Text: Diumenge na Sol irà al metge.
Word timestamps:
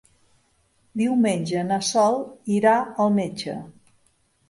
Diumenge 1.01 1.63
na 1.69 1.79
Sol 1.91 2.19
irà 2.59 2.75
al 3.07 3.17
metge. 3.23 3.59